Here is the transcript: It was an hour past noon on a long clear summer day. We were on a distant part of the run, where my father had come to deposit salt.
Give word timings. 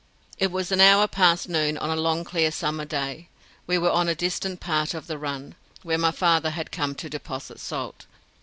It 0.39 0.51
was 0.51 0.71
an 0.71 0.81
hour 0.81 1.07
past 1.07 1.47
noon 1.47 1.77
on 1.77 1.91
a 1.91 1.95
long 1.95 2.23
clear 2.23 2.49
summer 2.49 2.85
day. 2.85 3.29
We 3.67 3.77
were 3.77 3.91
on 3.91 4.09
a 4.09 4.15
distant 4.15 4.59
part 4.59 4.95
of 4.95 5.05
the 5.05 5.19
run, 5.19 5.53
where 5.83 5.99
my 5.99 6.09
father 6.09 6.49
had 6.49 6.71
come 6.71 6.95
to 6.95 7.07
deposit 7.07 7.59
salt. 7.59 8.07